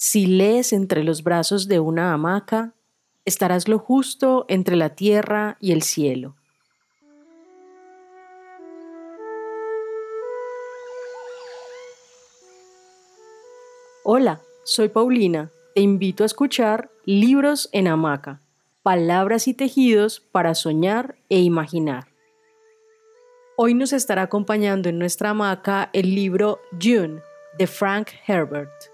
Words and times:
Si 0.00 0.26
lees 0.26 0.72
entre 0.72 1.02
los 1.02 1.24
brazos 1.24 1.66
de 1.66 1.80
una 1.80 2.12
hamaca, 2.12 2.72
estarás 3.24 3.66
lo 3.66 3.80
justo 3.80 4.44
entre 4.46 4.76
la 4.76 4.90
tierra 4.90 5.56
y 5.60 5.72
el 5.72 5.82
cielo. 5.82 6.36
Hola, 14.04 14.40
soy 14.62 14.88
Paulina. 14.88 15.50
Te 15.74 15.80
invito 15.80 16.22
a 16.22 16.26
escuchar 16.26 16.92
Libros 17.04 17.68
en 17.72 17.88
Hamaca, 17.88 18.40
palabras 18.84 19.48
y 19.48 19.54
tejidos 19.54 20.20
para 20.20 20.54
soñar 20.54 21.16
e 21.28 21.40
imaginar. 21.40 22.06
Hoy 23.56 23.74
nos 23.74 23.92
estará 23.92 24.22
acompañando 24.22 24.88
en 24.88 25.00
nuestra 25.00 25.30
hamaca 25.30 25.90
el 25.92 26.14
libro 26.14 26.60
June 26.80 27.20
de 27.58 27.66
Frank 27.66 28.10
Herbert. 28.28 28.87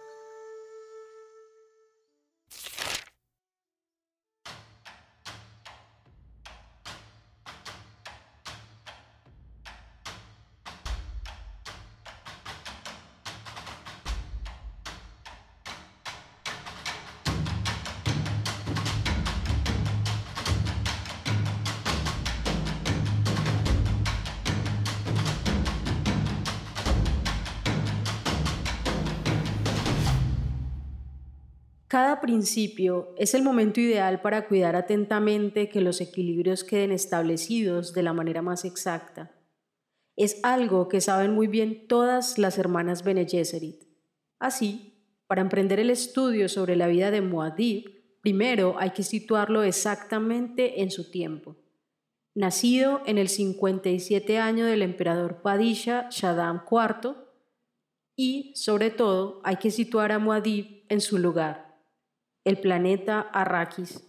Cada 31.95 32.21
principio 32.21 33.15
es 33.17 33.35
el 33.35 33.45
momento 33.45 33.79
ideal 33.79 34.21
para 34.21 34.49
cuidar 34.49 34.75
atentamente 34.75 35.69
que 35.69 35.81
los 35.81 36.01
equilibrios 36.01 36.65
queden 36.65 36.91
establecidos 36.91 37.93
de 37.93 38.03
la 38.03 38.13
manera 38.13 38.43
más 38.43 38.65
exacta. 38.65 39.31
Es 40.17 40.41
algo 40.43 40.89
que 40.89 41.01
saben 41.01 41.31
muy 41.31 41.47
bien 41.47 41.87
todas 41.87 42.37
las 42.37 42.59
hermanas 42.59 43.05
Bene. 43.05 43.29
Así, 44.41 45.05
para 45.29 45.41
emprender 45.41 45.79
el 45.79 45.89
estudio 45.89 46.49
sobre 46.49 46.75
la 46.75 46.89
vida 46.89 47.13
de 47.13 47.21
Muad'Dib, 47.21 48.19
primero 48.21 48.75
hay 48.81 48.91
que 48.91 49.05
situarlo 49.05 49.63
exactamente 49.63 50.83
en 50.83 50.91
su 50.91 51.13
tiempo. 51.13 51.55
Nacido 52.35 53.03
en 53.07 53.19
el 53.19 53.29
57 53.29 54.41
año 54.41 54.67
del 54.67 54.83
emperador 54.83 55.43
Padisha 55.43 56.09
Shaddam 56.11 56.65
IV, 56.69 57.15
y, 58.17 58.53
sobre 58.57 58.91
todo, 58.91 59.41
hay 59.45 59.59
que 59.59 59.71
situar 59.71 60.11
a 60.11 60.19
Muad'Dib 60.19 60.87
en 60.89 61.01
su 61.01 61.19
lugar 61.19 61.64
el 62.45 62.61
planeta 62.61 63.21
Arrakis. 63.21 64.03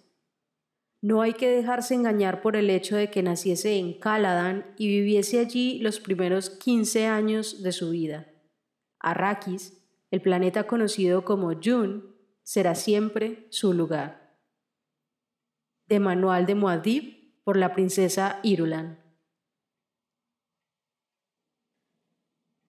No 1.02 1.22
hay 1.22 1.34
que 1.34 1.50
dejarse 1.50 1.94
engañar 1.94 2.42
por 2.42 2.56
el 2.56 2.70
hecho 2.70 2.96
de 2.96 3.10
que 3.10 3.24
naciese 3.24 3.78
en 3.78 3.94
Caladan 3.94 4.66
y 4.78 4.88
viviese 4.88 5.40
allí 5.40 5.80
los 5.80 6.00
primeros 6.00 6.50
15 6.50 7.06
años 7.06 7.64
de 7.64 7.72
su 7.72 7.92
vida. 7.92 8.28
Arrakis, 9.00 9.82
el 10.12 10.22
planeta 10.22 10.68
conocido 10.68 11.24
como 11.24 11.54
Jun, 11.54 12.16
será 12.44 12.76
siempre 12.76 13.48
su 13.52 13.74
lugar. 13.74 14.38
De 15.88 16.00
Manual 16.00 16.46
de 16.46 16.56
Muad'Dib 16.56 17.44
por 17.44 17.56
la 17.56 17.74
princesa 17.74 18.40
Irulan. 18.44 19.00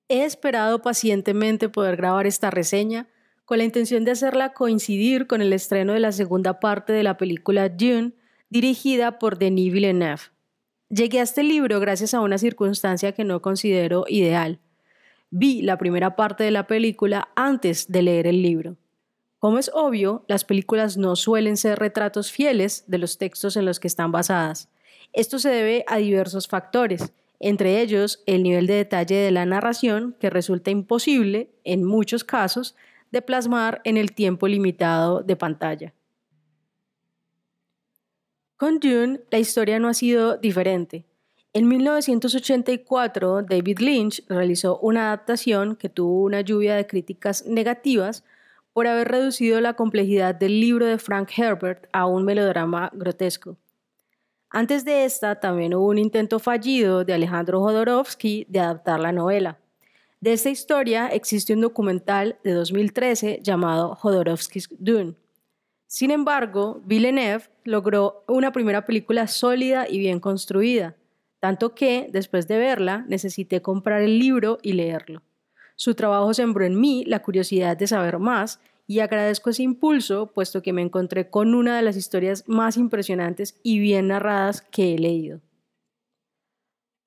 He 0.08 0.24
esperado 0.24 0.82
pacientemente 0.82 1.68
poder 1.68 1.96
grabar 1.96 2.26
esta 2.26 2.50
reseña 2.50 3.08
con 3.46 3.58
la 3.58 3.64
intención 3.64 4.04
de 4.04 4.10
hacerla 4.10 4.52
coincidir 4.52 5.26
con 5.26 5.40
el 5.40 5.52
estreno 5.52 5.94
de 5.94 6.00
la 6.00 6.12
segunda 6.12 6.60
parte 6.60 6.92
de 6.92 7.04
la 7.04 7.16
película 7.16 7.68
Dune, 7.68 8.12
dirigida 8.50 9.18
por 9.18 9.38
Denis 9.38 9.72
Villeneuve. 9.72 10.22
Llegué 10.90 11.20
a 11.20 11.22
este 11.22 11.44
libro 11.44 11.80
gracias 11.80 12.12
a 12.12 12.20
una 12.20 12.38
circunstancia 12.38 13.12
que 13.12 13.24
no 13.24 13.40
considero 13.40 14.04
ideal. 14.08 14.58
Vi 15.30 15.62
la 15.62 15.78
primera 15.78 16.16
parte 16.16 16.42
de 16.42 16.50
la 16.50 16.66
película 16.66 17.28
antes 17.36 17.90
de 17.90 18.02
leer 18.02 18.26
el 18.26 18.42
libro. 18.42 18.76
Como 19.38 19.58
es 19.58 19.70
obvio, 19.74 20.24
las 20.26 20.44
películas 20.44 20.96
no 20.96 21.14
suelen 21.14 21.56
ser 21.56 21.78
retratos 21.78 22.32
fieles 22.32 22.84
de 22.88 22.98
los 22.98 23.16
textos 23.16 23.56
en 23.56 23.64
los 23.64 23.78
que 23.78 23.88
están 23.88 24.10
basadas. 24.10 24.68
Esto 25.12 25.38
se 25.38 25.50
debe 25.50 25.84
a 25.86 25.98
diversos 25.98 26.48
factores, 26.48 27.12
entre 27.38 27.80
ellos 27.80 28.24
el 28.26 28.42
nivel 28.42 28.66
de 28.66 28.74
detalle 28.74 29.16
de 29.16 29.30
la 29.30 29.46
narración, 29.46 30.16
que 30.18 30.30
resulta 30.30 30.72
imposible, 30.72 31.50
en 31.64 31.84
muchos 31.84 32.24
casos, 32.24 32.74
de 33.16 33.22
plasmar 33.22 33.80
en 33.84 33.96
el 33.96 34.12
tiempo 34.12 34.46
limitado 34.46 35.22
de 35.22 35.36
pantalla. 35.36 35.94
Con 38.58 38.78
Dune, 38.78 39.20
la 39.30 39.38
historia 39.38 39.78
no 39.78 39.88
ha 39.88 39.94
sido 39.94 40.36
diferente. 40.36 41.06
En 41.54 41.66
1984, 41.66 43.40
David 43.40 43.78
Lynch 43.78 44.22
realizó 44.28 44.78
una 44.80 45.06
adaptación 45.06 45.76
que 45.76 45.88
tuvo 45.88 46.24
una 46.24 46.42
lluvia 46.42 46.76
de 46.76 46.86
críticas 46.86 47.46
negativas 47.46 48.22
por 48.74 48.86
haber 48.86 49.08
reducido 49.08 49.62
la 49.62 49.72
complejidad 49.72 50.34
del 50.34 50.60
libro 50.60 50.84
de 50.84 50.98
Frank 50.98 51.30
Herbert 51.38 51.88
a 51.94 52.04
un 52.04 52.22
melodrama 52.22 52.90
grotesco. 52.92 53.56
Antes 54.50 54.84
de 54.84 55.06
esta, 55.06 55.40
también 55.40 55.72
hubo 55.72 55.86
un 55.86 55.96
intento 55.96 56.38
fallido 56.38 57.02
de 57.02 57.14
Alejandro 57.14 57.60
Jodorowsky 57.62 58.44
de 58.50 58.60
adaptar 58.60 59.00
la 59.00 59.12
novela. 59.12 59.58
De 60.20 60.32
esta 60.32 60.48
historia 60.48 61.08
existe 61.08 61.52
un 61.52 61.60
documental 61.60 62.38
de 62.42 62.52
2013 62.52 63.40
llamado 63.42 63.94
Jodorowsky's 63.96 64.68
Dune. 64.78 65.14
Sin 65.86 66.10
embargo, 66.10 66.80
Villeneuve 66.84 67.44
logró 67.64 68.24
una 68.26 68.50
primera 68.50 68.86
película 68.86 69.26
sólida 69.26 69.86
y 69.88 69.98
bien 69.98 70.18
construida, 70.18 70.96
tanto 71.38 71.74
que, 71.74 72.08
después 72.10 72.48
de 72.48 72.58
verla, 72.58 73.04
necesité 73.08 73.60
comprar 73.60 74.02
el 74.02 74.18
libro 74.18 74.58
y 74.62 74.72
leerlo. 74.72 75.22
Su 75.76 75.94
trabajo 75.94 76.32
sembró 76.32 76.64
en 76.64 76.80
mí 76.80 77.04
la 77.06 77.22
curiosidad 77.22 77.76
de 77.76 77.86
saber 77.86 78.18
más 78.18 78.58
y 78.86 79.00
agradezco 79.00 79.50
ese 79.50 79.64
impulso, 79.64 80.28
puesto 80.28 80.62
que 80.62 80.72
me 80.72 80.80
encontré 80.80 81.28
con 81.28 81.54
una 81.54 81.76
de 81.76 81.82
las 81.82 81.96
historias 81.96 82.44
más 82.46 82.78
impresionantes 82.78 83.60
y 83.62 83.78
bien 83.80 84.08
narradas 84.08 84.62
que 84.62 84.94
he 84.94 84.98
leído. 84.98 85.40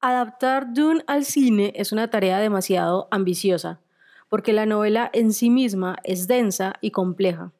Adaptar 0.01 0.73
Dune 0.73 1.03
al 1.07 1.25
cine 1.25 1.73
es 1.75 1.91
una 1.91 2.09
tarea 2.09 2.39
demasiado 2.39 3.09
ambiciosa, 3.11 3.81
porque 4.29 4.53
la 4.53 4.65
novela 4.65 5.09
en 5.11 5.33
sí 5.33 5.49
misma 5.49 5.97
es 6.05 6.25
densa 6.25 6.75
y 6.79 6.91
compleja. 6.91 7.51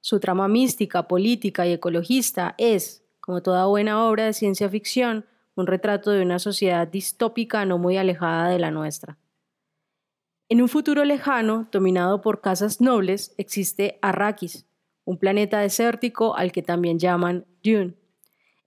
Su 0.00 0.20
trama 0.20 0.46
mística, 0.46 1.08
política 1.08 1.66
y 1.66 1.72
ecologista 1.72 2.54
es, 2.56 3.02
como 3.18 3.42
toda 3.42 3.66
buena 3.66 4.06
obra 4.06 4.26
de 4.26 4.32
ciencia 4.32 4.68
ficción, 4.68 5.26
un 5.56 5.66
retrato 5.66 6.12
de 6.12 6.22
una 6.22 6.38
sociedad 6.38 6.86
distópica 6.86 7.64
no 7.64 7.78
muy 7.78 7.96
alejada 7.96 8.48
de 8.48 8.60
la 8.60 8.70
nuestra. 8.70 9.18
En 10.48 10.62
un 10.62 10.68
futuro 10.68 11.04
lejano, 11.04 11.66
dominado 11.72 12.20
por 12.20 12.40
casas 12.40 12.80
nobles, 12.80 13.34
existe 13.38 13.98
Arrakis, 14.02 14.66
un 15.04 15.18
planeta 15.18 15.58
desértico 15.58 16.36
al 16.36 16.52
que 16.52 16.62
también 16.62 17.00
llaman 17.00 17.44
Dune. 17.64 17.94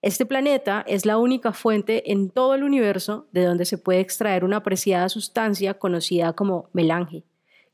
Este 0.02 0.26
planeta 0.26 0.84
es 0.88 1.06
la 1.06 1.20
única 1.20 1.54
fuente 1.54 2.12
en 2.12 2.32
todo 2.32 2.56
el 2.56 2.64
universo 2.64 3.28
de 3.32 3.46
donde 3.46 3.66
se 3.66 3.78
puede 3.78 4.00
extraer 4.00 4.44
una 4.44 4.58
apreciada 4.58 5.10
sustancia 5.10 5.76
conocida 5.76 6.34
como 6.34 6.70
melange, 6.74 7.24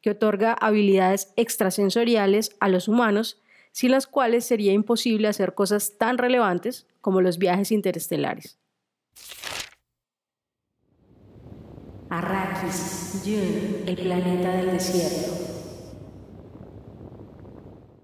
que 0.01 0.09
otorga 0.09 0.51
habilidades 0.51 1.31
extrasensoriales 1.37 2.57
a 2.59 2.67
los 2.67 2.89
humanos, 2.89 3.41
sin 3.71 3.91
las 3.91 4.07
cuales 4.07 4.43
sería 4.43 4.73
imposible 4.73 5.29
hacer 5.29 5.53
cosas 5.53 5.97
tan 5.97 6.17
relevantes 6.17 6.85
como 6.99 7.21
los 7.21 7.37
viajes 7.37 7.71
interestelares. 7.71 8.59
Arrakis, 12.09 13.21
Dune, 13.23 13.83
el 13.85 13.95
planeta 13.95 14.51
del 14.51 14.71
desierto. 14.71 15.31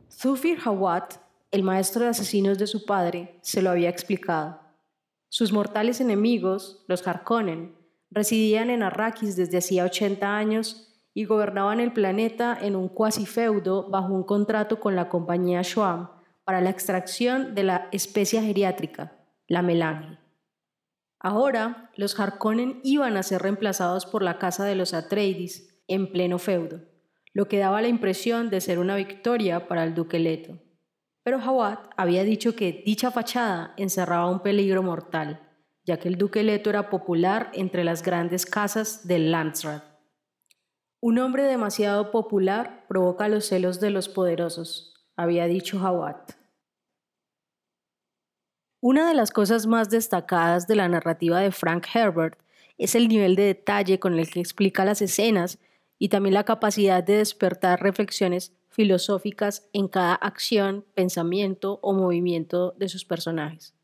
Zufir 0.10 0.60
Hawat 0.64 1.23
el 1.54 1.62
maestro 1.62 2.02
de 2.02 2.10
asesinos 2.10 2.58
de 2.58 2.66
su 2.66 2.84
padre 2.84 3.38
se 3.44 3.62
lo 3.62 3.70
había 3.70 3.88
explicado. 3.88 4.60
Sus 5.30 5.54
mortales 5.54 6.02
enemigos, 6.02 6.84
los 6.88 7.08
Harkonnen, 7.08 7.78
residían 8.10 8.72
en 8.72 8.82
Arrakis 8.82 9.36
desde 9.36 9.60
hacía 9.60 9.86
80 9.86 10.36
años 10.36 11.00
y 11.14 11.26
gobernaban 11.26 11.80
el 11.80 11.94
planeta 11.94 12.58
en 12.60 12.76
un 12.76 12.90
cuasi 12.90 13.28
feudo 13.28 13.88
bajo 13.88 14.16
un 14.16 14.24
contrato 14.24 14.80
con 14.80 14.96
la 14.96 15.10
compañía 15.10 15.64
Schwam 15.64 16.10
para 16.44 16.60
la 16.60 16.72
extracción 16.72 17.54
de 17.54 17.62
la 17.62 17.88
especia 17.92 18.42
geriátrica, 18.42 19.16
la 19.48 19.62
melange. 19.62 20.18
Ahora, 21.20 21.92
los 21.96 22.20
Harkonnen 22.20 22.80
iban 22.84 23.16
a 23.16 23.22
ser 23.22 23.44
reemplazados 23.44 24.08
por 24.08 24.24
la 24.24 24.40
casa 24.40 24.66
de 24.66 24.74
los 24.74 24.96
Atreides 24.96 25.84
en 25.88 26.12
pleno 26.12 26.40
feudo, 26.40 26.82
lo 27.32 27.48
que 27.48 27.60
daba 27.60 27.84
la 27.84 27.90
impresión 27.90 28.50
de 28.50 28.60
ser 28.60 28.80
una 28.80 28.96
victoria 28.96 29.68
para 29.68 29.84
el 29.84 29.94
duque 29.94 30.18
Leto. 30.18 30.63
Pero 31.24 31.40
Jawad 31.40 31.80
había 31.96 32.24
dicho 32.24 32.56
que 32.56 32.84
dicha 32.86 33.10
fachada 33.10 33.74
encerraba 33.78 34.30
un 34.30 34.42
peligro 34.42 34.84
mortal, 34.84 35.40
ya 35.86 35.98
que 35.98 36.10
el 36.10 36.18
duque 36.18 36.44
Leto 36.44 36.70
era 36.70 36.90
popular 36.90 37.50
entre 37.54 37.84
las 37.84 38.04
grandes 38.04 38.46
casas 38.46 39.08
del 39.08 39.32
Landsrat. 39.32 39.84
Un 41.02 41.20
hombre 41.20 41.44
demasiado 41.44 42.12
popular 42.12 42.86
provoca 42.88 43.28
los 43.28 43.46
celos 43.46 43.80
de 43.80 43.90
los 43.90 44.10
poderosos, 44.10 44.94
había 45.16 45.48
dicho 45.48 45.80
Hawat. 45.80 46.32
Una 48.82 49.08
de 49.08 49.14
las 49.14 49.32
cosas 49.32 49.66
más 49.66 49.90
destacadas 49.90 50.68
de 50.68 50.76
la 50.76 50.90
narrativa 50.90 51.40
de 51.40 51.52
Frank 51.52 51.88
Herbert 51.94 52.38
es 52.78 52.96
el 52.96 53.08
nivel 53.08 53.36
de 53.36 53.44
detalle 53.44 54.00
con 54.00 54.20
el 54.20 54.30
que 54.30 54.42
explica 54.42 54.84
las 54.84 55.02
escenas 55.02 55.60
y 55.98 56.10
también 56.10 56.34
la 56.34 56.44
capacidad 56.44 57.02
de 57.02 57.18
despertar 57.18 57.82
reflexiones 57.82 58.52
filosóficas 58.74 59.70
en 59.72 59.88
cada 59.88 60.16
acción, 60.16 60.84
pensamiento 60.96 61.80
o 61.84 61.94
movimiento 61.94 62.74
de 62.78 62.90
sus 62.90 63.06
personajes. 63.06 63.76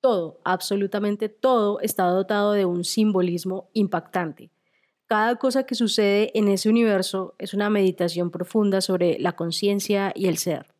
Todo, 0.00 0.40
absolutamente 0.44 1.28
todo, 1.28 1.80
está 1.80 2.04
dotado 2.04 2.52
de 2.52 2.64
un 2.64 2.84
simbolismo 2.84 3.68
impactante. 3.72 4.50
Cada 5.06 5.36
cosa 5.36 5.64
que 5.64 5.74
sucede 5.74 6.30
en 6.38 6.48
ese 6.48 6.68
universo 6.68 7.34
es 7.38 7.52
una 7.52 7.68
meditación 7.68 8.30
profunda 8.30 8.80
sobre 8.80 9.18
la 9.18 9.32
conciencia 9.32 10.12
y 10.14 10.28
el 10.28 10.38
ser. 10.38 10.72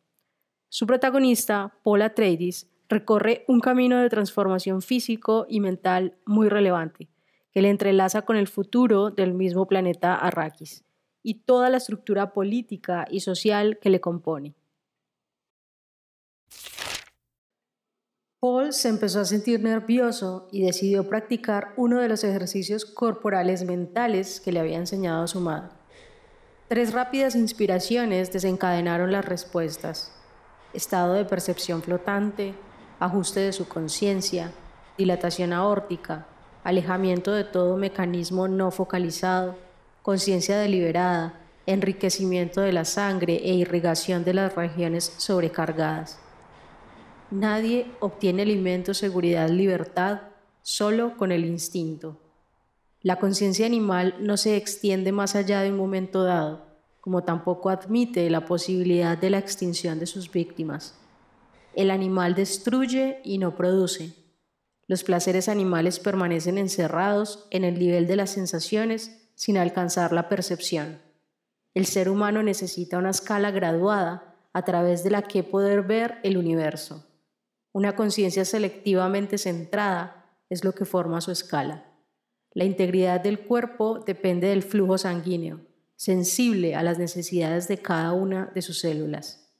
Su 0.69 0.87
protagonista, 0.87 1.77
Paul 1.83 2.01
Atreides, 2.01 2.67
recorre 2.87 3.43
un 3.47 3.59
camino 3.59 3.99
de 3.99 4.09
transformación 4.09 4.81
físico 4.81 5.45
y 5.49 5.59
mental 5.59 6.15
muy 6.25 6.47
relevante, 6.47 7.09
que 7.51 7.61
le 7.61 7.69
entrelaza 7.69 8.23
con 8.23 8.37
el 8.37 8.47
futuro 8.47 9.11
del 9.11 9.33
mismo 9.33 9.67
planeta 9.67 10.15
Arrakis 10.15 10.83
y 11.23 11.45
toda 11.45 11.69
la 11.69 11.77
estructura 11.77 12.33
política 12.33 13.07
y 13.09 13.21
social 13.21 13.79
que 13.79 13.89
le 13.89 14.01
compone. 14.01 14.53
Paul 18.39 18.73
se 18.73 18.89
empezó 18.89 19.21
a 19.21 19.25
sentir 19.25 19.63
nervioso 19.63 20.49
y 20.51 20.65
decidió 20.65 21.07
practicar 21.07 21.69
uno 21.77 22.01
de 22.01 22.09
los 22.09 22.25
ejercicios 22.25 22.83
corporales 22.83 23.63
mentales 23.63 24.41
que 24.41 24.51
le 24.51 24.59
había 24.59 24.77
enseñado 24.77 25.25
su 25.27 25.39
madre. 25.39 25.69
Tres 26.67 26.91
rápidas 26.91 27.35
inspiraciones 27.35 28.33
desencadenaron 28.33 29.13
las 29.13 29.23
respuestas. 29.23 30.11
Estado 30.73 31.13
de 31.13 31.23
percepción 31.23 31.81
flotante, 31.81 32.53
ajuste 32.99 33.39
de 33.39 33.53
su 33.53 33.67
conciencia, 33.69 34.51
dilatación 34.97 35.53
aórtica, 35.53 36.27
alejamiento 36.65 37.31
de 37.31 37.45
todo 37.45 37.77
mecanismo 37.77 38.49
no 38.49 38.71
focalizado, 38.71 39.55
conciencia 40.03 40.59
deliberada, 40.59 41.39
enriquecimiento 41.65 42.59
de 42.59 42.73
la 42.73 42.83
sangre 42.83 43.37
e 43.37 43.53
irrigación 43.53 44.25
de 44.25 44.33
las 44.33 44.53
regiones 44.53 45.13
sobrecargadas. 45.17 46.19
Nadie 47.31 47.87
obtiene 48.01 48.41
alimento, 48.41 48.93
seguridad, 48.93 49.49
libertad 49.49 50.23
solo 50.61 51.15
con 51.15 51.31
el 51.31 51.45
instinto. 51.45 52.19
La 53.01 53.15
conciencia 53.15 53.65
animal 53.65 54.15
no 54.19 54.35
se 54.35 54.57
extiende 54.57 55.13
más 55.13 55.35
allá 55.35 55.61
de 55.61 55.71
un 55.71 55.77
momento 55.77 56.23
dado, 56.23 56.67
como 56.99 57.23
tampoco 57.23 57.69
admite 57.69 58.29
la 58.29 58.45
posibilidad 58.45 59.17
de 59.17 59.29
la 59.29 59.37
extinción 59.37 59.99
de 59.99 60.05
sus 60.05 60.29
víctimas. 60.29 60.95
El 61.75 61.89
animal 61.89 62.35
destruye 62.35 63.21
y 63.23 63.37
no 63.37 63.55
produce. 63.55 64.13
Los 64.85 65.05
placeres 65.05 65.47
animales 65.47 65.99
permanecen 65.99 66.57
encerrados 66.57 67.47
en 67.51 67.63
el 67.63 67.79
nivel 67.79 68.05
de 68.05 68.17
las 68.17 68.31
sensaciones 68.31 69.22
sin 69.35 69.57
alcanzar 69.57 70.13
la 70.13 70.29
percepción. 70.29 70.99
El 71.73 71.85
ser 71.85 72.09
humano 72.09 72.43
necesita 72.43 72.97
una 72.97 73.09
escala 73.09 73.51
graduada 73.51 74.35
a 74.53 74.63
través 74.63 75.03
de 75.03 75.09
la 75.09 75.23
que 75.23 75.43
poder 75.43 75.81
ver 75.81 76.19
el 76.23 76.37
universo. 76.37 77.07
Una 77.71 77.95
conciencia 77.95 78.45
selectivamente 78.45 79.37
centrada 79.37 80.37
es 80.49 80.63
lo 80.63 80.73
que 80.73 80.85
forma 80.85 81.21
su 81.21 81.31
escala. 81.31 81.85
La 82.51 82.65
integridad 82.65 83.21
del 83.21 83.39
cuerpo 83.39 83.99
depende 84.05 84.47
del 84.47 84.61
flujo 84.61 84.99
sanguíneo, 84.99 85.61
sensible 85.95 86.75
a 86.75 86.83
las 86.83 86.99
necesidades 86.99 87.67
de 87.67 87.79
cada 87.79 88.13
una 88.13 88.51
de 88.53 88.61
sus 88.61 88.79
células. 88.79 89.51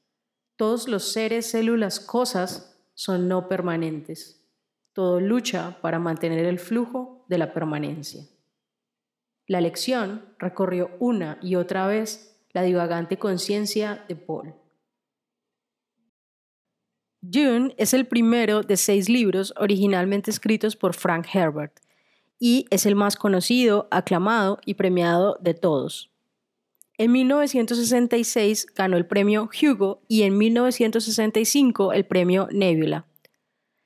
Todos 0.56 0.88
los 0.88 1.12
seres, 1.12 1.48
células, 1.48 2.00
cosas 2.00 2.78
son 2.94 3.28
no 3.28 3.48
permanentes. 3.48 4.46
Todo 4.94 5.20
lucha 5.20 5.80
para 5.82 5.98
mantener 5.98 6.46
el 6.46 6.60
flujo 6.60 7.26
de 7.28 7.40
la 7.40 7.52
permanencia. 7.52 8.28
La 9.48 9.60
lección 9.60 10.26
recorrió 10.40 10.92
una 11.00 11.38
y 11.42 11.56
otra 11.56 11.88
vez 11.88 12.40
la 12.52 12.64
divagante 12.64 13.18
conciencia 13.18 14.06
de 14.08 14.16
Paul. 14.16 14.54
Dune 17.22 17.74
es 17.78 17.94
el 17.94 18.06
primero 18.06 18.64
de 18.64 18.78
seis 18.78 19.08
libros 19.08 19.54
originalmente 19.58 20.30
escritos 20.30 20.76
por 20.76 20.94
Frank 20.94 21.28
Herbert 21.34 21.80
y 22.38 22.66
es 22.70 22.86
el 22.86 22.96
más 22.96 23.16
conocido, 23.16 23.88
aclamado 23.92 24.60
y 24.66 24.74
premiado 24.74 25.38
de 25.40 25.54
todos. 25.54 26.12
En 26.98 27.12
1966 27.14 28.68
ganó 28.76 28.98
el 28.98 29.06
premio 29.06 29.50
Hugo 29.50 30.02
y 30.10 30.24
en 30.24 30.38
1965 30.38 31.94
el 31.94 32.06
premio 32.06 32.50
Nebula. 32.52 33.08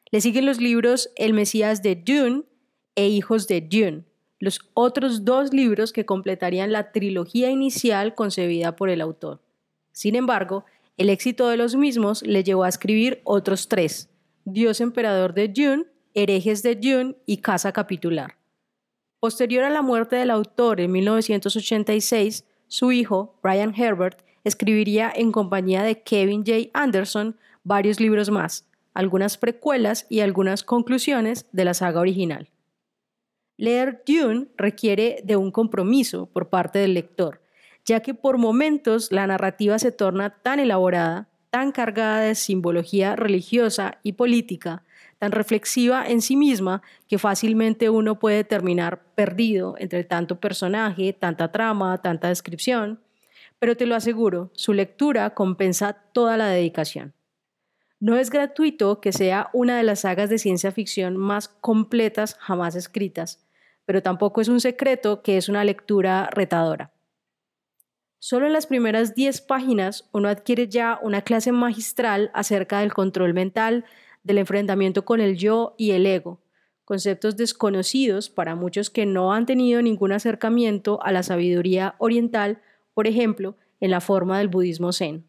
Le 0.09 0.19
siguen 0.19 0.45
los 0.45 0.59
libros 0.59 1.11
El 1.15 1.33
Mesías 1.33 1.83
de 1.83 1.95
Dune 1.95 2.43
e 2.95 3.07
Hijos 3.07 3.47
de 3.47 3.61
Dune, 3.61 4.06
los 4.39 4.59
otros 4.73 5.25
dos 5.25 5.53
libros 5.53 5.91
que 5.91 6.05
completarían 6.05 6.71
la 6.71 6.91
trilogía 6.91 7.49
inicial 7.49 8.15
concebida 8.15 8.75
por 8.75 8.89
el 8.89 9.01
autor. 9.01 9.41
Sin 9.91 10.15
embargo, 10.15 10.65
el 10.97 11.09
éxito 11.09 11.47
de 11.49 11.57
los 11.57 11.75
mismos 11.75 12.21
le 12.23 12.43
llevó 12.43 12.63
a 12.63 12.69
escribir 12.69 13.21
otros 13.23 13.67
tres, 13.67 14.09
Dios 14.45 14.81
Emperador 14.81 15.33
de 15.33 15.47
Dune, 15.47 15.85
Herejes 16.13 16.63
de 16.63 16.75
Dune 16.75 17.15
y 17.25 17.37
Casa 17.37 17.71
Capitular. 17.71 18.37
Posterior 19.19 19.63
a 19.63 19.69
la 19.69 19.81
muerte 19.81 20.15
del 20.15 20.31
autor 20.31 20.79
en 20.79 20.91
1986, 20.91 22.45
su 22.67 22.91
hijo, 22.91 23.39
Brian 23.41 23.73
Herbert, 23.75 24.21
escribiría 24.43 25.11
en 25.13 25.31
compañía 25.31 25.83
de 25.83 26.01
Kevin 26.01 26.43
J. 26.45 26.69
Anderson 26.73 27.35
varios 27.63 27.99
libros 27.99 28.29
más, 28.29 28.67
algunas 28.93 29.37
precuelas 29.37 30.05
y 30.09 30.21
algunas 30.21 30.63
conclusiones 30.63 31.45
de 31.51 31.65
la 31.65 31.73
saga 31.73 31.99
original. 31.99 32.49
Leer 33.57 34.03
Dune 34.05 34.47
requiere 34.55 35.19
de 35.23 35.35
un 35.35 35.49
compromiso 35.49 36.27
por 36.27 36.49
parte 36.49 36.77
del 36.77 36.93
lector, 36.93 37.41
ya 37.85 38.01
que 38.01 38.13
por 38.13 38.37
momentos 38.37 39.11
la 39.11 39.25
narrativa 39.25 39.79
se 39.79 39.91
torna 39.91 40.29
tan 40.29 40.59
elaborada, 40.59 41.27
tan 41.49 41.71
cargada 41.71 42.19
de 42.19 42.35
simbología 42.35 43.15
religiosa 43.15 43.97
y 44.03 44.13
política, 44.13 44.83
tan 45.17 45.31
reflexiva 45.31 46.05
en 46.07 46.21
sí 46.21 46.35
misma 46.35 46.83
que 47.07 47.17
fácilmente 47.17 47.89
uno 47.89 48.19
puede 48.19 48.43
terminar 48.43 49.01
perdido 49.15 49.73
entre 49.79 50.03
tanto 50.03 50.39
personaje, 50.39 51.13
tanta 51.13 51.51
trama, 51.51 51.97
tanta 51.99 52.27
descripción, 52.27 52.99
pero 53.57 53.75
te 53.75 53.87
lo 53.87 53.95
aseguro, 53.95 54.51
su 54.53 54.73
lectura 54.73 55.31
compensa 55.31 55.93
toda 55.93 56.37
la 56.37 56.47
dedicación. 56.47 57.13
No 57.99 58.17
es 58.17 58.29
gratuito 58.29 59.01
que 59.01 59.11
sea 59.11 59.49
una 59.53 59.77
de 59.77 59.83
las 59.83 60.01
sagas 60.01 60.29
de 60.29 60.37
ciencia 60.37 60.71
ficción 60.71 61.17
más 61.17 61.47
completas 61.47 62.35
jamás 62.39 62.75
escritas, 62.75 63.46
pero 63.87 64.03
tampoco 64.03 64.41
es 64.41 64.49
un 64.49 64.59
secreto 64.59 65.21
que 65.21 65.37
es 65.37 65.47
una 65.47 65.63
lectura 65.63 66.29
retadora. 66.33 66.91
Solo 68.19 68.45
en 68.45 68.51
las 68.51 68.67
primeras 68.67 69.15
10 69.15 69.39
páginas 69.41 70.09
uno 70.11 70.27
adquiere 70.27 70.67
ya 70.67 70.99
una 71.01 71.21
clase 71.21 71.53
magistral 71.53 72.29
acerca 72.33 72.81
del 72.81 72.93
control 72.93 73.33
mental, 73.33 73.85
del 74.23 74.39
enfrentamiento 74.39 75.05
con 75.05 75.21
el 75.21 75.37
yo 75.37 75.73
y 75.77 75.91
el 75.91 76.05
ego, 76.05 76.41
conceptos 76.83 77.37
desconocidos 77.37 78.29
para 78.29 78.55
muchos 78.55 78.89
que 78.89 79.05
no 79.05 79.31
han 79.31 79.45
tenido 79.45 79.81
ningún 79.81 80.11
acercamiento 80.11 81.01
a 81.01 81.13
la 81.13 81.23
sabiduría 81.23 81.95
oriental, 81.97 82.61
por 82.93 83.07
ejemplo, 83.07 83.55
en 83.79 83.91
la 83.91 84.01
forma 84.01 84.39
del 84.39 84.49
budismo 84.49 84.91
zen. 84.91 85.25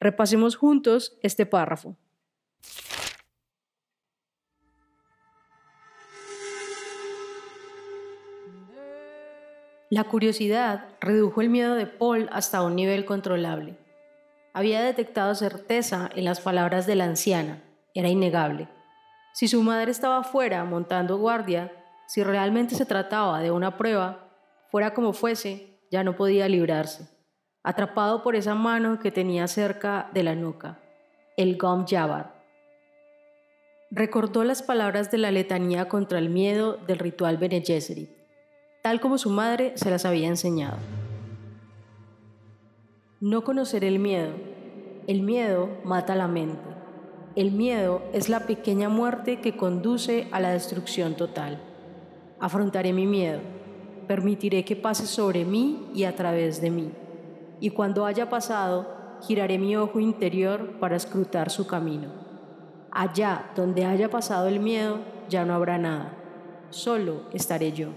Repasemos 0.00 0.56
juntos 0.56 1.18
este 1.22 1.46
párrafo. 1.46 1.96
La 9.92 10.04
curiosidad 10.04 10.88
redujo 11.02 11.42
el 11.42 11.50
miedo 11.50 11.74
de 11.74 11.86
Paul 11.86 12.26
hasta 12.32 12.62
un 12.62 12.74
nivel 12.74 13.04
controlable. 13.04 13.76
Había 14.54 14.80
detectado 14.80 15.34
certeza 15.34 16.08
en 16.14 16.24
las 16.24 16.40
palabras 16.40 16.86
de 16.86 16.94
la 16.94 17.04
anciana, 17.04 17.62
era 17.92 18.08
innegable. 18.08 18.68
Si 19.34 19.48
su 19.48 19.62
madre 19.62 19.90
estaba 19.90 20.24
fuera 20.24 20.64
montando 20.64 21.18
guardia, 21.18 21.70
si 22.06 22.22
realmente 22.24 22.74
se 22.74 22.86
trataba 22.86 23.42
de 23.42 23.50
una 23.50 23.76
prueba, 23.76 24.30
fuera 24.70 24.94
como 24.94 25.12
fuese, 25.12 25.78
ya 25.90 26.02
no 26.02 26.16
podía 26.16 26.48
librarse, 26.48 27.10
atrapado 27.62 28.22
por 28.22 28.34
esa 28.34 28.54
mano 28.54 28.98
que 28.98 29.10
tenía 29.10 29.46
cerca 29.46 30.08
de 30.14 30.22
la 30.22 30.34
nuca, 30.34 30.80
el 31.36 31.58
Gom 31.58 31.84
Jabbar. 31.86 32.32
Recordó 33.90 34.42
las 34.42 34.62
palabras 34.62 35.10
de 35.10 35.18
la 35.18 35.30
letanía 35.30 35.90
contra 35.90 36.18
el 36.18 36.30
miedo 36.30 36.78
del 36.78 36.98
ritual 36.98 37.36
Bene 37.36 37.62
tal 38.82 39.00
como 39.00 39.16
su 39.16 39.30
madre 39.30 39.72
se 39.76 39.90
las 39.90 40.04
había 40.04 40.28
enseñado. 40.28 40.76
No 43.20 43.44
conocer 43.44 43.84
el 43.84 43.98
miedo. 43.98 44.32
El 45.06 45.22
miedo 45.22 45.68
mata 45.84 46.14
la 46.16 46.28
mente. 46.28 46.68
El 47.36 47.52
miedo 47.52 48.02
es 48.12 48.28
la 48.28 48.40
pequeña 48.40 48.88
muerte 48.88 49.40
que 49.40 49.56
conduce 49.56 50.28
a 50.32 50.40
la 50.40 50.50
destrucción 50.50 51.14
total. 51.14 51.60
Afrontaré 52.40 52.92
mi 52.92 53.06
miedo. 53.06 53.40
Permitiré 54.08 54.64
que 54.64 54.76
pase 54.76 55.06
sobre 55.06 55.44
mí 55.44 55.88
y 55.94 56.04
a 56.04 56.14
través 56.14 56.60
de 56.60 56.70
mí. 56.70 56.92
y 57.62 57.70
cuando 57.70 58.04
haya 58.06 58.28
pasado, 58.28 58.88
giraré 59.20 59.56
mi 59.56 59.76
ojo 59.76 60.00
interior 60.00 60.80
para 60.80 60.96
escrutar 60.96 61.48
su 61.48 61.64
camino. 61.64 62.08
Allá 62.90 63.52
donde 63.54 63.84
haya 63.84 64.10
pasado 64.10 64.48
el 64.48 64.58
miedo, 64.58 64.98
ya 65.28 65.44
no 65.44 65.54
habrá 65.54 65.78
nada, 65.78 66.12
solo 66.70 67.22
estaré 67.32 67.70
yo. 67.70 67.90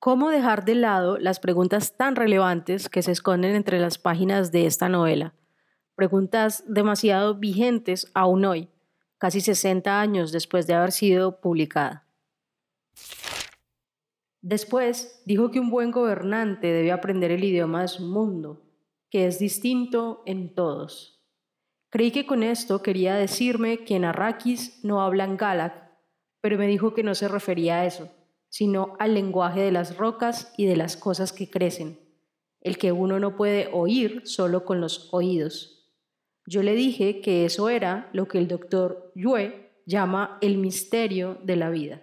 ¿Cómo 0.00 0.30
dejar 0.30 0.64
de 0.64 0.76
lado 0.76 1.18
las 1.18 1.40
preguntas 1.40 1.96
tan 1.96 2.14
relevantes 2.14 2.88
que 2.88 3.02
se 3.02 3.10
esconden 3.10 3.56
entre 3.56 3.80
las 3.80 3.98
páginas 3.98 4.52
de 4.52 4.64
esta 4.66 4.88
novela? 4.88 5.34
Preguntas 5.96 6.62
demasiado 6.68 7.34
vigentes 7.34 8.08
aún 8.14 8.44
hoy, 8.44 8.68
casi 9.18 9.40
60 9.40 10.00
años 10.00 10.30
después 10.30 10.68
de 10.68 10.74
haber 10.74 10.92
sido 10.92 11.40
publicada. 11.40 12.06
Después 14.40 15.20
dijo 15.26 15.50
que 15.50 15.58
un 15.58 15.68
buen 15.68 15.90
gobernante 15.90 16.68
debe 16.68 16.92
aprender 16.92 17.32
el 17.32 17.42
idioma 17.42 17.84
de 17.84 17.98
mundo, 17.98 18.62
que 19.10 19.26
es 19.26 19.40
distinto 19.40 20.22
en 20.26 20.54
todos. 20.54 21.24
Creí 21.90 22.12
que 22.12 22.24
con 22.24 22.44
esto 22.44 22.82
quería 22.82 23.16
decirme 23.16 23.84
que 23.84 23.96
en 23.96 24.04
Arrakis 24.04 24.78
no 24.84 25.02
hablan 25.02 25.36
Galak, 25.36 25.90
pero 26.40 26.56
me 26.56 26.68
dijo 26.68 26.94
que 26.94 27.02
no 27.02 27.16
se 27.16 27.26
refería 27.26 27.80
a 27.80 27.86
eso 27.86 28.12
sino 28.48 28.96
al 28.98 29.14
lenguaje 29.14 29.60
de 29.60 29.72
las 29.72 29.96
rocas 29.96 30.52
y 30.56 30.66
de 30.66 30.76
las 30.76 30.96
cosas 30.96 31.32
que 31.32 31.50
crecen, 31.50 31.98
el 32.60 32.78
que 32.78 32.92
uno 32.92 33.20
no 33.20 33.36
puede 33.36 33.68
oír 33.72 34.22
solo 34.24 34.64
con 34.64 34.80
los 34.80 35.08
oídos. 35.12 35.92
Yo 36.46 36.62
le 36.62 36.74
dije 36.74 37.20
que 37.20 37.44
eso 37.44 37.68
era 37.68 38.08
lo 38.12 38.26
que 38.26 38.38
el 38.38 38.48
doctor 38.48 39.12
Yue 39.14 39.70
llama 39.86 40.38
el 40.40 40.58
misterio 40.58 41.38
de 41.42 41.56
la 41.56 41.70
vida. 41.70 42.02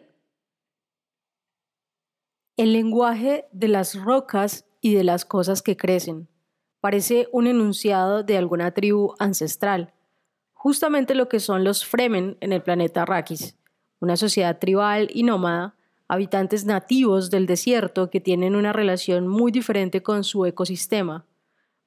El 2.58 2.74
lenguaje 2.74 3.48
de 3.52 3.68
las 3.68 3.96
rocas 3.96 4.66
y 4.82 4.94
de 4.94 5.04
las 5.04 5.26
cosas 5.26 5.62
que 5.62 5.76
crecen 5.76 6.30
parece 6.80 7.28
un 7.32 7.48
enunciado 7.48 8.24
de 8.24 8.38
alguna 8.38 8.72
tribu 8.72 9.16
ancestral, 9.18 9.94
justamente 10.54 11.16
lo 11.16 11.28
que 11.28 11.40
son 11.40 11.64
los 11.64 11.86
Fremen 11.86 12.38
en 12.42 12.54
el 12.54 12.62
planeta 12.62 13.02
Arrakis, 13.02 13.58
una 14.00 14.16
sociedad 14.16 14.60
tribal 14.60 15.10
y 15.12 15.24
nómada 15.24 15.76
habitantes 16.08 16.66
nativos 16.66 17.32
del 17.32 17.46
desierto 17.46 18.10
que 18.10 18.22
tienen 18.22 18.56
una 18.56 18.74
relación 18.74 19.28
muy 19.28 19.52
diferente 19.52 20.04
con 20.04 20.24
su 20.24 20.46
ecosistema, 20.46 21.26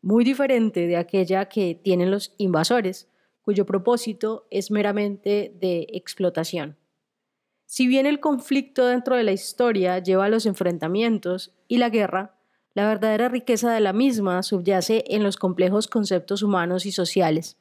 muy 0.02 0.24
diferente 0.24 0.86
de 0.86 0.96
aquella 0.96 1.46
que 1.46 1.74
tienen 1.74 2.10
los 2.10 2.34
invasores, 2.38 3.08
cuyo 3.42 3.66
propósito 3.66 4.46
es 4.50 4.70
meramente 4.70 5.54
de 5.58 5.86
explotación. 5.92 6.76
Si 7.64 7.86
bien 7.86 8.06
el 8.06 8.20
conflicto 8.20 8.86
dentro 8.86 9.16
de 9.16 9.24
la 9.24 9.32
historia 9.32 9.98
lleva 9.98 10.24
a 10.24 10.28
los 10.28 10.46
enfrentamientos 10.46 11.54
y 11.66 11.78
la 11.78 11.90
guerra, 11.90 12.38
la 12.74 12.86
verdadera 12.86 13.28
riqueza 13.28 13.72
de 13.72 13.80
la 13.80 13.92
misma 13.92 14.42
subyace 14.42 15.04
en 15.08 15.22
los 15.22 15.36
complejos 15.36 15.88
conceptos 15.88 16.42
humanos 16.42 16.86
y 16.86 16.92
sociales. 16.92 17.58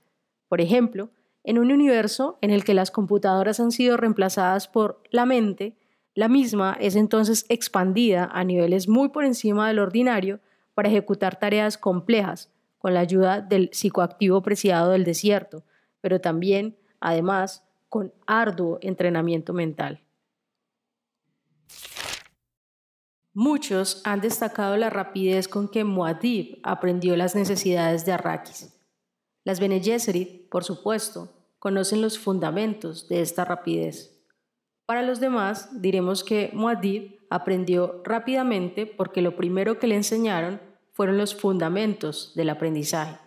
Por 0.48 0.62
ejemplo, 0.62 1.10
en 1.44 1.58
un 1.58 1.72
universo 1.72 2.38
en 2.42 2.52
el 2.52 2.64
que 2.64 2.74
las 2.74 2.92
computadoras 2.92 3.60
han 3.60 3.72
sido 3.72 3.98
reemplazadas 3.98 4.68
por 4.68 5.02
la 5.10 5.26
mente, 5.26 5.76
la 6.18 6.30
misma 6.30 6.76
es 6.80 6.96
entonces 6.96 7.46
expandida 7.48 8.28
a 8.34 8.44
niveles 8.44 8.88
muy 8.88 9.10
por 9.10 9.24
encima 9.24 9.68
del 9.68 9.78
ordinario 9.78 10.40
para 10.74 10.90
ejecutar 10.90 11.38
tareas 11.38 11.78
complejas 11.78 12.52
con 12.80 12.96
la 12.96 13.02
ayuda 13.02 13.40
del 13.40 13.70
psicoactivo 13.72 14.42
preciado 14.42 14.90
del 14.90 15.04
desierto, 15.04 15.64
pero 16.02 16.20
también, 16.20 16.76
además, 17.00 17.64
con 17.88 18.16
arduo 18.26 18.80
entrenamiento 18.82 19.54
mental. 19.54 20.02
Muchos 23.32 24.02
han 24.04 24.20
destacado 24.20 24.76
la 24.76 24.90
rapidez 24.90 25.48
con 25.48 25.70
que 25.70 25.84
Muad'Dib 25.84 26.62
aprendió 26.64 27.16
las 27.16 27.36
necesidades 27.36 28.08
de 28.08 28.14
Arrakis. 28.14 28.74
Las 29.44 29.60
Bene 29.60 29.84
Gesserit, 29.84 30.50
por 30.50 30.64
supuesto, 30.64 31.32
conocen 31.60 32.02
los 32.02 32.18
fundamentos 32.18 33.08
de 33.08 33.22
esta 33.22 33.46
rapidez. 33.46 34.17
Para 34.88 35.02
los 35.02 35.20
demás, 35.20 35.82
diremos 35.82 36.24
que 36.24 36.50
Muad'Dib 36.54 37.20
aprendió 37.30 38.02
rápidamente 38.06 38.86
porque 38.86 39.22
lo 39.22 39.36
primero 39.36 39.80
que 39.80 39.88
le 39.88 39.96
enseñaron 39.96 40.62
fueron 40.94 41.18
los 41.18 41.36
fundamentos 41.36 42.34
del 42.36 42.50
aprendizaje. 42.50 43.20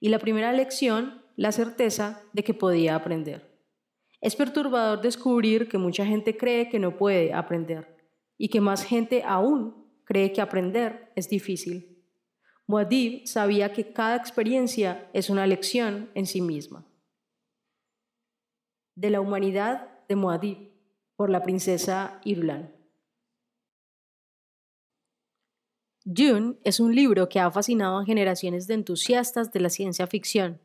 Y 0.00 0.10
la 0.10 0.18
primera 0.18 0.52
lección, 0.52 1.22
la 1.34 1.50
certeza 1.50 2.20
de 2.34 2.44
que 2.44 2.52
podía 2.52 2.94
aprender. 2.94 3.58
Es 4.20 4.36
perturbador 4.36 5.00
descubrir 5.00 5.66
que 5.66 5.78
mucha 5.78 6.04
gente 6.04 6.36
cree 6.36 6.68
que 6.68 6.78
no 6.78 6.98
puede 6.98 7.32
aprender 7.32 7.96
y 8.36 8.48
que 8.48 8.60
más 8.60 8.84
gente 8.84 9.22
aún 9.24 9.90
cree 10.04 10.30
que 10.34 10.42
aprender 10.42 11.10
es 11.16 11.26
difícil. 11.30 12.04
Muad'Dib 12.66 13.26
sabía 13.26 13.72
que 13.72 13.94
cada 13.94 14.16
experiencia 14.16 15.08
es 15.14 15.30
una 15.30 15.46
lección 15.46 16.10
en 16.14 16.26
sí 16.26 16.42
misma. 16.42 16.84
De 18.94 19.08
la 19.08 19.22
humanidad 19.22 19.88
de 20.06 20.16
Muad'Dib 20.16 20.71
por 21.16 21.30
la 21.30 21.42
princesa 21.42 22.20
Irulan. 22.24 22.72
Dune 26.04 26.56
es 26.64 26.80
un 26.80 26.94
libro 26.94 27.28
que 27.28 27.38
ha 27.38 27.50
fascinado 27.50 27.98
a 27.98 28.04
generaciones 28.04 28.66
de 28.66 28.74
entusiastas 28.74 29.52
de 29.52 29.60
la 29.60 29.70
ciencia 29.70 30.06
ficción. 30.06 30.60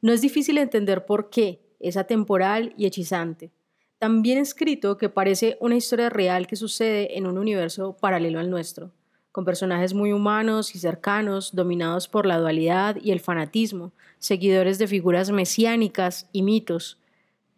No 0.00 0.12
es 0.12 0.20
difícil 0.20 0.58
entender 0.58 1.04
por 1.04 1.30
qué, 1.30 1.60
es 1.80 1.96
atemporal 1.96 2.74
y 2.76 2.86
hechizante. 2.86 3.50
También 3.98 4.38
escrito 4.38 4.96
que 4.96 5.08
parece 5.08 5.56
una 5.60 5.74
historia 5.74 6.08
real 6.08 6.46
que 6.46 6.54
sucede 6.54 7.18
en 7.18 7.26
un 7.26 7.38
universo 7.38 7.96
paralelo 8.00 8.38
al 8.38 8.50
nuestro, 8.50 8.92
con 9.32 9.44
personajes 9.44 9.94
muy 9.94 10.12
humanos 10.12 10.76
y 10.76 10.78
cercanos, 10.78 11.54
dominados 11.54 12.06
por 12.06 12.24
la 12.24 12.38
dualidad 12.38 12.96
y 13.02 13.10
el 13.10 13.18
fanatismo, 13.18 13.92
seguidores 14.20 14.78
de 14.78 14.86
figuras 14.86 15.32
mesiánicas 15.32 16.28
y 16.32 16.42
mitos, 16.42 16.98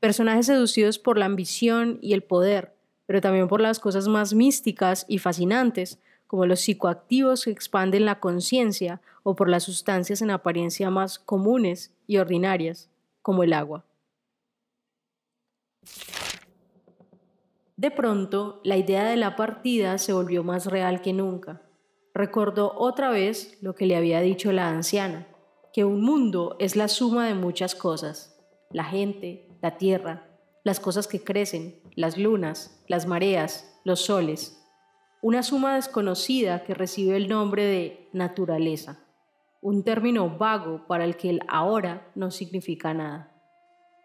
personajes 0.01 0.47
seducidos 0.47 0.99
por 0.99 1.19
la 1.19 1.27
ambición 1.27 1.99
y 2.01 2.15
el 2.15 2.23
poder, 2.23 2.75
pero 3.07 3.21
también 3.21 3.49
por 3.49 3.61
las 3.61 3.79
cosas 3.79 4.09
más 4.09 4.35
místicas 4.35 5.05
y 5.09 5.19
fascinantes, 5.19 5.99
como 6.27 6.47
los 6.47 6.61
psicoactivos 6.61 7.45
que 7.45 7.51
expanden 7.51 8.05
la 8.05 8.21
conciencia 8.21 9.01
o 9.23 9.37
por 9.37 9.49
las 9.49 9.65
sustancias 9.65 10.23
en 10.23 10.31
apariencia 10.31 10.91
más 10.91 11.19
comunes 11.19 11.93
y 12.07 12.19
ordinarias, 12.19 12.89
como 13.21 13.43
el 13.43 13.53
agua. 13.53 13.85
De 17.77 17.91
pronto, 17.91 18.61
la 18.63 18.77
idea 18.77 19.05
de 19.05 19.17
la 19.17 19.37
partida 19.37 19.99
se 19.99 20.13
volvió 20.13 20.45
más 20.45 20.67
real 20.67 21.01
que 21.03 21.13
nunca. 21.13 21.63
Recordó 22.15 22.75
otra 22.77 23.11
vez 23.11 23.59
lo 23.63 23.75
que 23.75 23.87
le 23.87 23.97
había 23.97 24.21
dicho 24.21 24.53
la 24.53 24.69
anciana, 24.69 25.27
que 25.73 25.85
un 25.85 26.03
mundo 26.03 26.57
es 26.59 26.77
la 26.77 26.89
suma 26.89 27.27
de 27.27 27.35
muchas 27.35 27.75
cosas, 27.75 28.39
la 28.71 28.85
gente, 28.85 29.50
la 29.61 29.77
tierra, 29.77 30.27
las 30.65 30.81
cosas 30.81 31.07
que 31.07 31.23
crecen, 31.23 31.81
las 31.95 32.19
lunas, 32.19 32.83
las 32.89 33.07
mareas, 33.07 33.81
los 33.85 34.01
soles, 34.01 34.61
una 35.23 35.43
suma 35.43 35.75
desconocida 35.75 36.65
que 36.65 36.75
recibe 36.75 37.17
el 37.17 37.29
nombre 37.29 37.65
de 37.65 38.09
naturaleza, 38.13 39.05
un 39.61 39.85
término 39.85 40.39
vago 40.39 40.87
para 40.87 41.05
el 41.05 41.17
que 41.17 41.31
el 41.31 41.41
ahora 41.49 42.11
no 42.15 42.31
significa 42.31 42.95
nada. 42.95 43.31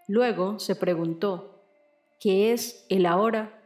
Luego 0.07 0.59
se 0.59 0.75
preguntó, 0.75 1.63
¿qué 2.19 2.51
es 2.51 2.85
el 2.89 3.05
ahora? 3.05 3.61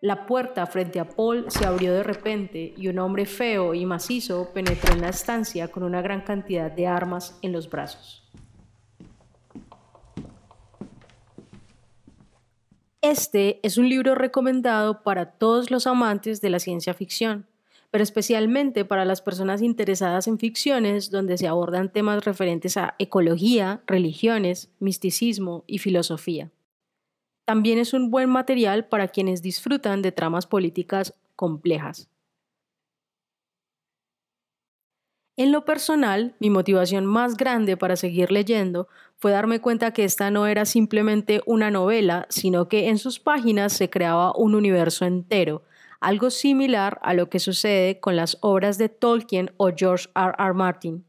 La 0.00 0.26
puerta 0.26 0.66
frente 0.66 0.98
a 0.98 1.08
Paul 1.08 1.50
se 1.50 1.66
abrió 1.66 1.92
de 1.92 2.02
repente 2.02 2.74
y 2.76 2.88
un 2.88 2.98
hombre 2.98 3.26
feo 3.26 3.74
y 3.74 3.84
macizo 3.86 4.50
penetró 4.52 4.94
en 4.94 5.02
la 5.02 5.10
estancia 5.10 5.68
con 5.68 5.82
una 5.82 6.02
gran 6.02 6.22
cantidad 6.22 6.70
de 6.70 6.86
armas 6.86 7.38
en 7.42 7.52
los 7.52 7.68
brazos. 7.68 8.19
Este 13.02 13.60
es 13.62 13.78
un 13.78 13.88
libro 13.88 14.14
recomendado 14.14 15.02
para 15.02 15.32
todos 15.32 15.70
los 15.70 15.86
amantes 15.86 16.42
de 16.42 16.50
la 16.50 16.58
ciencia 16.58 16.92
ficción, 16.92 17.46
pero 17.90 18.04
especialmente 18.04 18.84
para 18.84 19.06
las 19.06 19.22
personas 19.22 19.62
interesadas 19.62 20.28
en 20.28 20.38
ficciones 20.38 21.10
donde 21.10 21.38
se 21.38 21.48
abordan 21.48 21.90
temas 21.90 22.26
referentes 22.26 22.76
a 22.76 22.96
ecología, 22.98 23.80
religiones, 23.86 24.70
misticismo 24.80 25.64
y 25.66 25.78
filosofía. 25.78 26.50
También 27.46 27.78
es 27.78 27.94
un 27.94 28.10
buen 28.10 28.28
material 28.28 28.86
para 28.86 29.08
quienes 29.08 29.40
disfrutan 29.40 30.02
de 30.02 30.12
tramas 30.12 30.46
políticas 30.46 31.14
complejas. 31.36 32.10
En 35.40 35.52
lo 35.52 35.64
personal, 35.64 36.34
mi 36.38 36.50
motivación 36.50 37.06
más 37.06 37.38
grande 37.38 37.78
para 37.78 37.96
seguir 37.96 38.30
leyendo 38.30 38.88
fue 39.16 39.30
darme 39.32 39.58
cuenta 39.58 39.94
que 39.94 40.04
esta 40.04 40.30
no 40.30 40.46
era 40.46 40.66
simplemente 40.66 41.40
una 41.46 41.70
novela, 41.70 42.26
sino 42.28 42.68
que 42.68 42.90
en 42.90 42.98
sus 42.98 43.20
páginas 43.20 43.72
se 43.72 43.88
creaba 43.88 44.36
un 44.36 44.54
universo 44.54 45.06
entero, 45.06 45.62
algo 45.98 46.28
similar 46.28 47.00
a 47.02 47.14
lo 47.14 47.30
que 47.30 47.38
sucede 47.38 48.00
con 48.00 48.16
las 48.16 48.36
obras 48.42 48.76
de 48.76 48.90
Tolkien 48.90 49.50
o 49.56 49.70
George 49.74 50.10
R. 50.14 50.34
R. 50.38 50.52
Martin. 50.52 51.06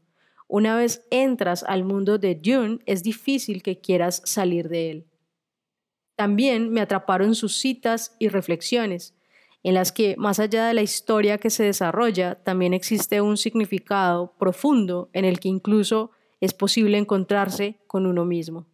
Una 0.48 0.76
vez 0.76 1.06
entras 1.10 1.62
al 1.62 1.84
mundo 1.84 2.16
de 2.16 2.34
Dune, 2.34 2.78
es 2.86 3.02
difícil 3.02 3.62
que 3.62 3.82
quieras 3.82 4.22
salir 4.24 4.70
de 4.70 4.90
él. 4.90 5.06
También 6.16 6.70
me 6.70 6.80
atraparon 6.80 7.34
sus 7.34 7.56
citas 7.56 8.16
y 8.18 8.28
reflexiones, 8.28 9.14
en 9.62 9.74
las 9.74 9.92
que, 9.92 10.16
más 10.18 10.40
allá 10.40 10.66
de 10.66 10.74
la 10.74 10.82
historia 10.82 11.38
que 11.38 11.50
se 11.50 11.64
desarrolla, 11.64 12.42
también 12.42 12.74
existe 12.74 13.20
un 13.20 13.36
significado 13.36 14.34
profundo 14.38 15.08
en 15.12 15.24
el 15.24 15.38
que 15.38 15.48
incluso 15.48 16.10
es 16.40 16.52
posible 16.52 16.98
encontrarse 16.98 17.78
con 17.86 18.06
uno 18.06 18.24
mismo. 18.24 18.66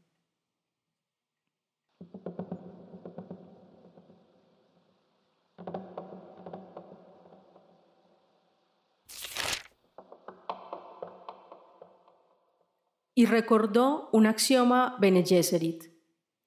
Y 13.15 13.27
recordó 13.27 14.09
un 14.13 14.27
axioma 14.27 14.97
Bene 15.01 15.25
Gesserit. 15.27 15.85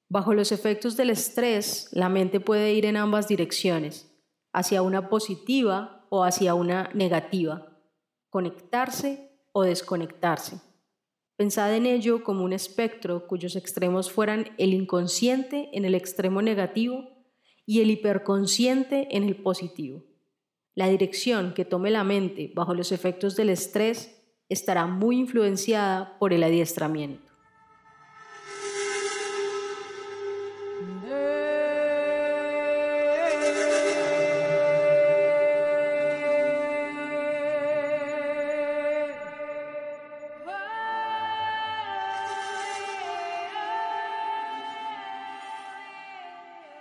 Bajo 0.08 0.34
los 0.34 0.52
efectos 0.52 0.96
del 0.96 1.10
estrés, 1.10 1.90
la 1.92 2.08
mente 2.08 2.40
puede 2.40 2.74
ir 2.74 2.86
en 2.86 2.96
ambas 2.96 3.28
direcciones 3.28 4.11
hacia 4.54 4.82
una 4.82 5.10
positiva 5.10 6.06
o 6.10 6.24
hacia 6.24 6.54
una 6.54 6.90
negativa, 6.94 7.80
conectarse 8.30 9.32
o 9.52 9.64
desconectarse. 9.64 10.62
Pensad 11.36 11.76
en 11.76 11.86
ello 11.86 12.24
como 12.24 12.44
un 12.44 12.54
espectro 12.54 13.26
cuyos 13.28 13.56
extremos 13.56 14.12
fueran 14.12 14.50
el 14.58 14.74
inconsciente 14.74 15.70
en 15.74 15.86
el 15.86 15.96
extremo 15.96 16.42
negativo 16.42 17.08
y 17.66 17.82
el 17.82 17.90
hiperconsciente 17.90 19.16
en 19.16 19.24
el 19.24 19.38
positivo. 19.38 20.04
La 20.76 20.88
dirección 20.88 21.54
que 21.54 21.66
tome 21.66 21.90
la 21.90 22.04
mente 22.04 22.52
bajo 22.54 22.74
los 22.74 22.92
efectos 22.92 23.36
del 23.36 23.50
estrés 23.50 24.22
estará 24.50 24.86
muy 24.86 25.18
influenciada 25.18 26.18
por 26.20 26.34
el 26.34 26.44
adiestramiento. 26.44 27.31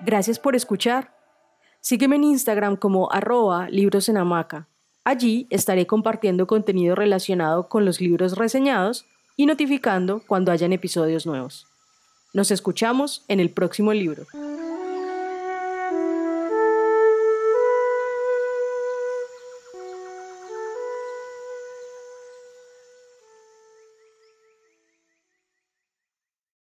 Gracias 0.04 0.38
por 0.38 0.56
escuchar. 0.56 1.14
Sígueme 1.80 2.16
en 2.16 2.24
Instagram 2.24 2.76
como 2.76 3.12
arroba 3.12 3.68
libros 3.68 4.08
en 4.08 4.16
hamaca. 4.16 4.66
Allí 5.04 5.46
estaré 5.50 5.86
compartiendo 5.86 6.46
contenido 6.46 6.94
relacionado 6.94 7.68
con 7.68 7.84
los 7.84 8.00
libros 8.00 8.36
reseñados 8.36 9.06
y 9.36 9.46
notificando 9.46 10.22
cuando 10.26 10.52
hayan 10.52 10.72
episodios 10.72 11.26
nuevos. 11.26 11.66
Nos 12.32 12.50
escuchamos 12.50 13.24
en 13.28 13.40
el 13.40 13.50
próximo 13.50 13.92
libro. 13.92 14.26